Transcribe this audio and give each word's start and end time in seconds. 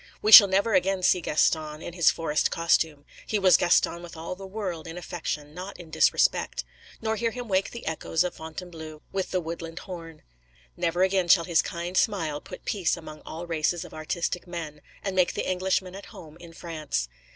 We 0.19 0.31
shall 0.31 0.47
never 0.47 0.73
again 0.73 1.03
see 1.03 1.21
Gaston 1.21 1.83
in 1.83 1.93
his 1.93 2.09
forest 2.09 2.49
costume—he 2.49 3.37
was 3.37 3.55
Gaston 3.55 4.01
with 4.01 4.17
all 4.17 4.33
the 4.33 4.47
world, 4.47 4.87
in 4.87 4.97
affection, 4.97 5.53
not 5.53 5.79
in 5.79 5.91
disrespect—nor 5.91 7.17
hear 7.17 7.29
him 7.29 7.47
wake 7.47 7.69
the 7.69 7.85
echoes 7.85 8.23
of 8.23 8.33
Fontainebleau 8.33 9.03
with 9.11 9.29
the 9.29 9.39
woodland 9.39 9.77
horn. 9.77 10.23
Never 10.75 11.03
again 11.03 11.27
shall 11.27 11.45
his 11.45 11.61
kind 11.61 11.95
smile 11.95 12.41
put 12.41 12.65
peace 12.65 12.97
among 12.97 13.21
all 13.27 13.45
races 13.45 13.85
of 13.85 13.93
artistic 13.93 14.47
men, 14.47 14.81
and 15.03 15.15
make 15.15 15.35
the 15.35 15.47
Englishman 15.47 15.93
at 15.93 16.07
home 16.07 16.35
in 16.37 16.53
France. 16.53 17.07